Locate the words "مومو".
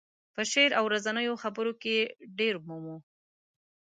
2.67-2.97